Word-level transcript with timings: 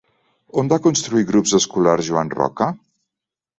On 0.61 0.71
va 0.73 0.79
construir 0.85 1.27
grups 1.33 1.53
escolars 1.61 2.09
Joan 2.11 2.35
Roca? 2.39 2.73